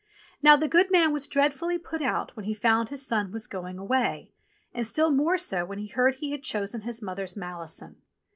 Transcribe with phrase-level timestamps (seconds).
[0.41, 3.77] Now the goodman was dread fully put out when he found his son was going
[3.77, 4.31] away,
[4.73, 7.97] and still more so when he heard he had chosen his mother's malison.